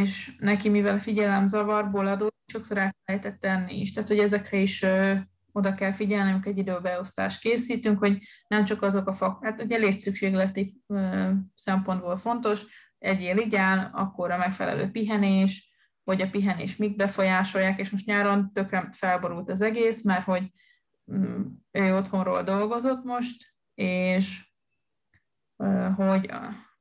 [0.00, 3.92] és neki, mivel figyelem zavarból adó, sokszor elfelejtett tenni is.
[3.92, 5.14] Tehát, hogy ezekre is ö,
[5.52, 9.76] oda kell figyelni, amikor egy időbeosztást készítünk, hogy nem csak azok a fak, hát ugye
[9.76, 12.64] létszükségleti ö, szempontból fontos,
[12.98, 15.72] egyél igyál, akkor a megfelelő pihenés,
[16.04, 20.52] hogy a pihenés mik befolyásolják, és most nyáron tökre felborult az egész, mert hogy
[21.12, 24.52] mm, ő otthonról dolgozott most, és
[25.96, 26.30] hogy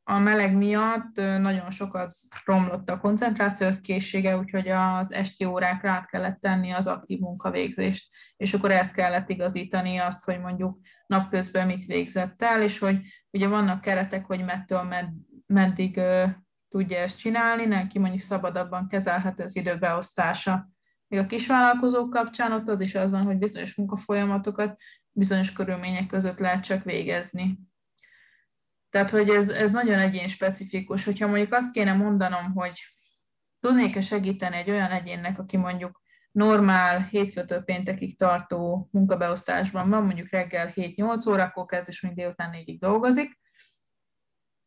[0.03, 2.13] a meleg miatt nagyon sokat
[2.45, 8.53] romlott a koncentrációs készsége, úgyhogy az esti órákra át kellett tenni az aktív munkavégzést, és
[8.53, 12.99] akkor ezt kellett igazítani azt, hogy mondjuk napközben mit végzett el, és hogy
[13.31, 15.09] ugye vannak keretek, hogy mettől med,
[15.45, 16.29] meddig uh,
[16.69, 20.69] tudja ezt csinálni, neki mondjuk szabadabban kezelhető az időbeosztása.
[21.07, 24.77] Még a kisvállalkozók kapcsán ott az is az van, hogy bizonyos munkafolyamatokat
[25.11, 27.59] bizonyos körülmények között lehet csak végezni.
[28.93, 31.05] Tehát, hogy ez, ez nagyon egyén specifikus.
[31.05, 32.79] Hogyha mondjuk azt kéne mondanom, hogy
[33.59, 36.01] tudnék-e segíteni egy olyan egyénnek, aki mondjuk
[36.31, 42.77] normál hétfőtől péntekig tartó munkabeosztásban van, mondjuk reggel 7-8 órakor kezd, és még délután 4-ig
[42.79, 43.39] dolgozik,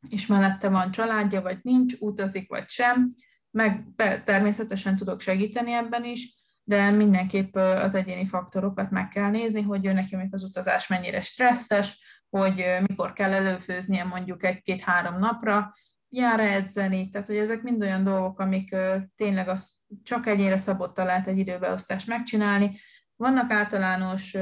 [0.09, 3.12] és mellette van családja, vagy nincs, utazik, vagy sem,
[3.51, 3.87] meg
[4.25, 9.93] természetesen tudok segíteni ebben is, de mindenképp az egyéni faktorokat meg kell nézni, hogy ő
[9.93, 12.01] neki az utazás mennyire stresszes,
[12.38, 15.75] hogy mikor kell előfőznie mondjuk egy-két-három napra,
[16.09, 18.77] jár edzeni, tehát hogy ezek mind olyan dolgok, amik
[19.16, 22.79] tényleg az csak egyére szabottal lehet egy időbeosztást megcsinálni.
[23.16, 24.37] Vannak általános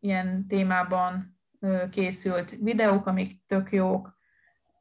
[0.00, 1.38] ilyen témában
[1.90, 4.18] készült videók, amik tök jók,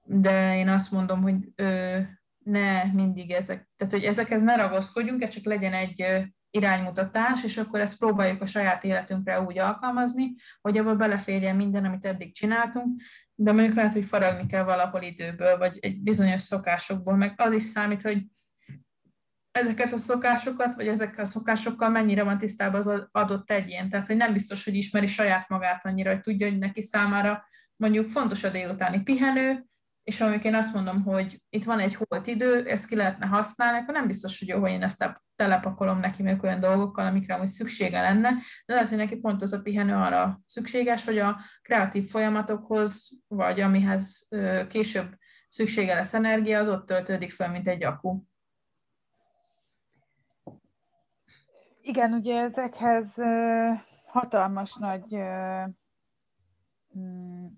[0.03, 1.35] de én azt mondom, hogy
[2.37, 6.05] ne mindig ezek, tehát hogy ezekhez ne ragaszkodjunk, csak legyen egy
[6.57, 12.05] iránymutatás, és akkor ezt próbáljuk a saját életünkre úgy alkalmazni, hogy abba beleférjen minden, amit
[12.05, 13.01] eddig csináltunk,
[13.35, 17.63] de mondjuk lehet, hogy faragni kell valahol időből, vagy egy bizonyos szokásokból, meg az is
[17.63, 18.25] számít, hogy
[19.51, 23.89] ezeket a szokásokat, vagy ezekkel a szokásokkal mennyire van tisztában az adott egyén.
[23.89, 28.09] Tehát, hogy nem biztos, hogy ismeri saját magát annyira, hogy tudja, hogy neki számára mondjuk
[28.09, 29.65] fontos a délutáni pihenő,
[30.03, 33.77] és amikor én azt mondom, hogy itt van egy holt idő, ezt ki lehetne használni,
[33.77, 37.47] akkor nem biztos, hogy jó, hogy én ezt telepakolom neki még olyan dolgokkal, amikre amúgy
[37.47, 38.29] szüksége lenne,
[38.65, 43.59] de lehet, hogy neki pont az a pihenő arra szükséges, hogy a kreatív folyamatokhoz, vagy
[43.59, 44.27] amihez
[44.69, 45.17] később
[45.49, 48.21] szüksége lesz energia, az ott töltődik fel, mint egy akku.
[51.81, 53.15] Igen, ugye ezekhez
[54.07, 55.17] hatalmas nagy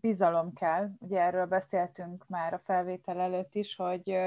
[0.01, 0.89] bizalom kell.
[0.99, 4.17] Ugye erről beszéltünk már a felvétel előtt is, hogy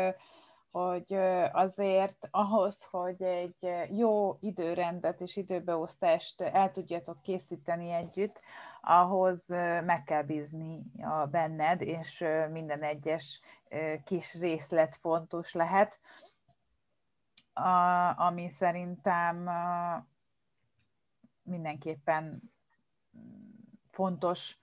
[0.71, 1.15] hogy
[1.53, 8.41] azért ahhoz, hogy egy jó időrendet és időbeosztást el tudjatok készíteni együtt,
[8.81, 9.47] ahhoz
[9.85, 13.41] meg kell bízni a benned, és minden egyes
[14.05, 16.01] kis részlet fontos lehet,
[18.17, 19.51] ami szerintem
[21.43, 22.53] mindenképpen
[23.91, 24.59] fontos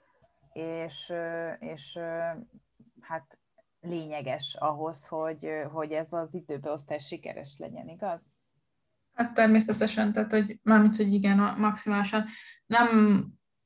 [0.56, 1.14] és,
[1.60, 2.00] és
[3.02, 3.38] hát
[3.80, 8.22] lényeges ahhoz, hogy, hogy ez az időbeosztás sikeres legyen, igaz?
[9.14, 12.26] Hát természetesen, tehát hogy mármint, hogy igen, maximálisan.
[12.66, 12.88] Nem,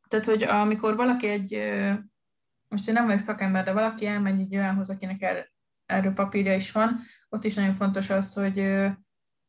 [0.08, 1.58] tehát hogy amikor valaki egy,
[2.68, 5.52] most én nem vagyok szakember, de valaki elmegy egy olyanhoz, akinek er,
[5.86, 7.00] erről papírja is van,
[7.30, 8.88] ott is nagyon fontos az, hogy,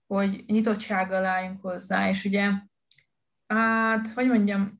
[0.06, 2.50] hogy nyitottsággal álljunk hozzá, és ugye,
[3.46, 4.79] hát, hogy mondjam,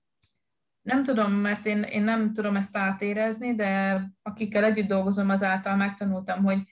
[0.83, 6.45] nem tudom, mert én, én nem tudom ezt átérezni, de akikkel együtt dolgozom, azáltal megtanultam,
[6.45, 6.63] hogy,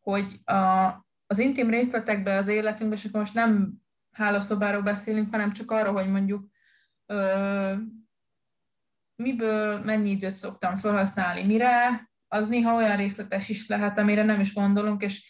[0.00, 0.88] hogy a,
[1.26, 3.72] az intim részletekbe az életünkben, és most nem
[4.10, 6.46] hálószobáról beszélünk, hanem csak arról, hogy mondjuk
[7.06, 7.74] ö,
[9.16, 14.54] miből mennyi időt szoktam felhasználni, mire, az néha olyan részletes is lehet, amire nem is
[14.54, 15.26] gondolunk, és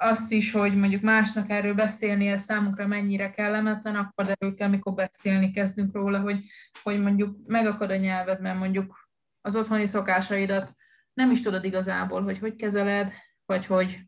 [0.00, 4.94] azt is, hogy mondjuk másnak erről beszélni, ez számunkra mennyire kellemetlen, akkor derül ki, amikor
[4.94, 6.44] beszélni kezdünk róla, hogy,
[6.82, 9.08] hogy mondjuk megakad a nyelved, mert mondjuk
[9.40, 10.74] az otthoni szokásaidat
[11.14, 13.12] nem is tudod igazából, hogy hogy kezeled,
[13.46, 14.00] vagy hogy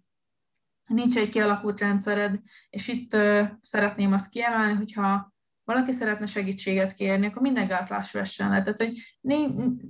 [0.87, 5.35] nincs egy kialakult rendszered, és itt uh, szeretném azt kiemelni, hogyha
[5.73, 8.63] valaki szeretne segítséget kérni, akkor minden gátlás vessen le.
[8.63, 9.19] Tehát, hogy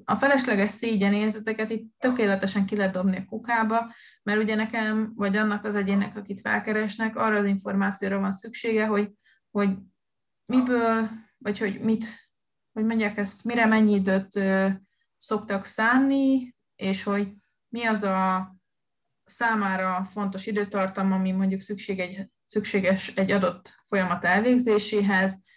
[0.04, 5.64] a felesleges szégyenérzeteket itt tökéletesen ki lehet dobni a kukába, mert ugye nekem, vagy annak
[5.64, 9.10] az egyének, akit felkeresnek, arra az információra van szüksége, hogy,
[9.50, 9.70] hogy
[10.46, 12.04] miből, vagy hogy mit,
[12.72, 14.40] hogy mondják ezt, mire mennyi időt
[15.16, 17.32] szoktak szánni, és hogy
[17.68, 18.54] mi az a
[19.24, 25.48] számára fontos időtartam, ami mondjuk szükség egy, szükséges egy adott folyamat elvégzéséhez,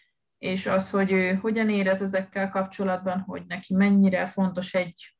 [0.43, 5.17] és az, hogy ő hogyan érez ezekkel kapcsolatban, hogy neki mennyire fontos egy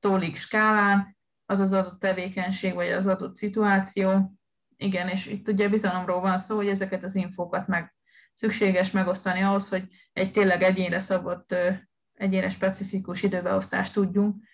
[0.00, 1.16] tólik skálán,
[1.46, 4.32] az az adott tevékenység, vagy az adott szituáció.
[4.76, 7.94] Igen, és itt ugye bizalomról van szó, hogy ezeket az infókat meg
[8.34, 11.54] szükséges megosztani ahhoz, hogy egy tényleg egyénre szabott,
[12.12, 14.44] egyénre specifikus időbeosztást tudjunk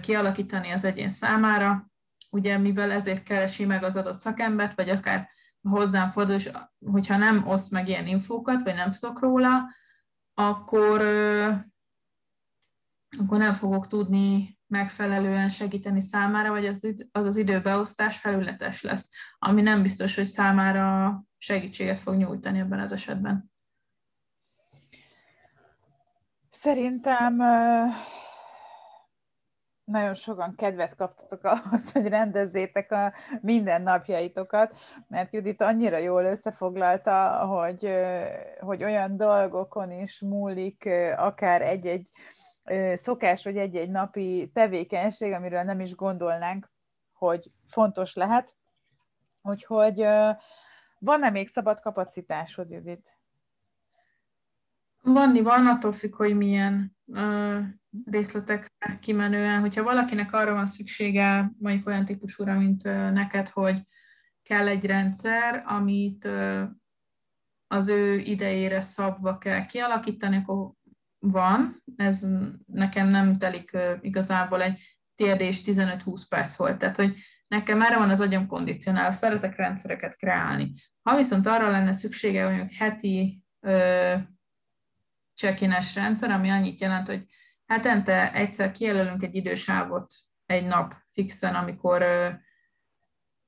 [0.00, 1.90] kialakítani az egyén számára.
[2.30, 5.28] Ugye, mivel ezért keresi meg az adott szakembert, vagy akár
[5.68, 6.50] hozzám fordul, és
[6.90, 9.70] hogyha nem oszt meg ilyen infókat, vagy nem tudok róla,
[10.34, 11.00] akkor,
[13.18, 19.62] akkor nem fogok tudni megfelelően segíteni számára, vagy az, az az időbeosztás felületes lesz, ami
[19.62, 23.52] nem biztos, hogy számára segítséget fog nyújtani ebben az esetben.
[26.50, 27.40] Szerintem
[29.84, 34.76] nagyon sokan kedvet kaptatok ahhoz, hogy rendezzétek a mindennapjaitokat,
[35.08, 37.90] mert Judit annyira jól összefoglalta, hogy,
[38.60, 42.10] hogy olyan dolgokon is múlik akár egy-egy
[42.94, 46.70] szokás, vagy egy-egy napi tevékenység, amiről nem is gondolnánk,
[47.12, 48.54] hogy fontos lehet.
[49.42, 50.06] Úgyhogy
[50.98, 53.18] van-e még szabad kapacitásod, Judit?
[55.02, 56.96] Vanni van, attól függ, hogy milyen
[58.04, 59.60] részletekre kimenően.
[59.60, 62.82] Hogyha valakinek arra van szüksége, mondjuk olyan típusúra, mint
[63.12, 63.82] neked, hogy
[64.42, 66.28] kell egy rendszer, amit
[67.66, 70.72] az ő idejére szabva kell kialakítani, akkor
[71.18, 71.82] van.
[71.96, 72.26] Ez
[72.66, 76.78] nekem nem telik igazából egy térdés 15-20 perc volt.
[76.78, 77.16] Tehát, hogy
[77.48, 80.72] nekem erre van az agyam kondicionálva, szeretek rendszereket kreálni.
[81.02, 83.42] Ha viszont arra lenne szüksége, hogy heti
[85.36, 85.60] check
[85.94, 87.26] rendszer, ami annyit jelent, hogy
[87.66, 90.14] hetente egyszer kijelölünk egy idősávot
[90.46, 92.04] egy nap fixen, amikor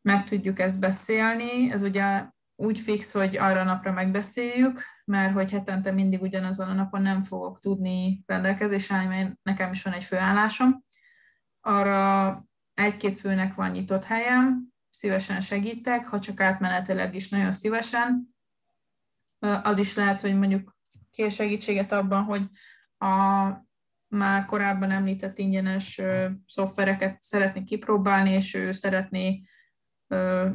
[0.02, 1.70] meg tudjuk ezt beszélni.
[1.70, 7.02] Ez ugye úgy fix, hogy arra napra megbeszéljük, mert hogy hetente mindig ugyanazon a napon
[7.02, 10.84] nem fogok tudni rendelkezésre állni, mert nekem is van egy főállásom.
[11.60, 12.44] Arra
[12.74, 18.34] egy-két főnek van nyitott helyem, szívesen segítek, ha csak átmenetileg is nagyon szívesen.
[19.38, 20.76] Az is lehet, hogy mondjuk
[21.10, 22.42] kér segítséget abban, hogy
[22.98, 23.50] a
[24.08, 26.00] már korábban említett ingyenes
[26.46, 29.42] szoftvereket szeretné kipróbálni, és ő szeretné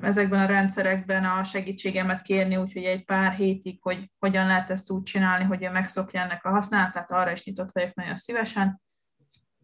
[0.01, 5.03] ezekben a rendszerekben a segítségemet kérni, úgyhogy egy pár hétig, hogy hogyan lehet ezt úgy
[5.03, 8.81] csinálni, hogy megszokja ennek a használatát, arra is nyitott vagyok nagyon szívesen.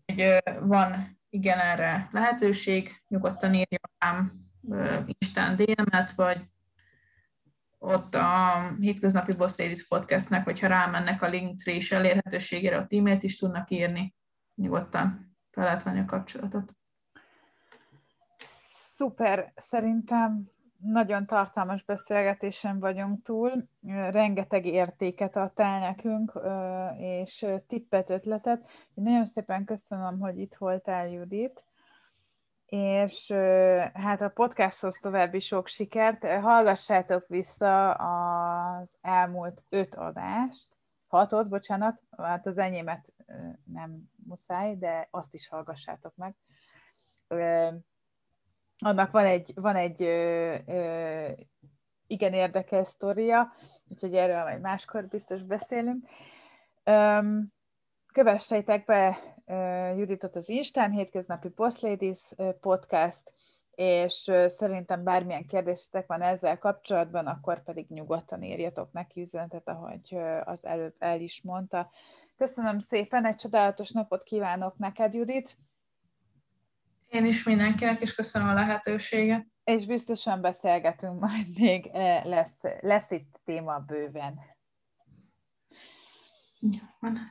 [0.06, 4.32] Hogy van igen erre lehetőség, nyugodtan írja rám
[5.20, 6.42] Instán DM-et, vagy
[7.80, 8.26] ott a
[8.80, 14.16] hétköznapi Boss Ladies podcastnek, hogyha rámennek a Linktree és elérhetőségére, a e-mailt is tudnak írni,
[14.56, 16.76] nyugodtan fel lehet venni a kapcsolatot.
[18.38, 23.68] Szuper, szerintem nagyon tartalmas beszélgetésen vagyunk túl,
[24.10, 26.40] rengeteg értéket adtál nekünk,
[26.98, 28.70] és tippet, ötletet.
[28.94, 31.67] Nagyon szépen köszönöm, hogy itt voltál, Judit
[32.68, 33.32] és
[33.94, 36.26] hát a podcasthoz további sok sikert.
[36.26, 40.68] Hallgassátok vissza az elmúlt öt adást,
[41.08, 43.14] hatot, bocsánat, hát az enyémet
[43.64, 46.36] nem muszáj, de azt is hallgassátok meg.
[48.78, 50.02] Annak van egy, van egy
[52.08, 53.52] igen érdekes sztoria,
[53.88, 56.08] úgyhogy erről majd máskor biztos beszélünk.
[58.14, 59.18] Kövessétek be
[59.98, 63.32] Juditot az Instán, Hétköznapi Post Ladies podcast,
[63.72, 70.66] és szerintem bármilyen kérdésetek van ezzel kapcsolatban, akkor pedig nyugodtan írjatok neki üzenetet, ahogy az
[70.66, 71.92] előbb el is mondta.
[72.38, 75.58] Köszönöm szépen, egy csodálatos napot kívánok neked, Judit!
[77.08, 79.46] Én is mindenkinek, és köszönöm a lehetőséget.
[79.64, 81.90] És biztosan beszélgetünk majd még,
[82.24, 84.40] lesz, lesz itt téma bőven.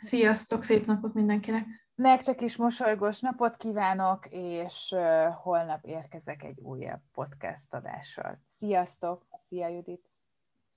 [0.00, 1.86] Sziasztok, szép napot mindenkinek!
[1.97, 4.94] Nektek is mosolygós napot kívánok, és
[5.42, 8.40] holnap érkezek egy újabb podcast adással.
[8.59, 9.26] Sziasztok!
[9.49, 10.11] Szia Judit!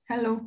[0.03, 0.37] Hello!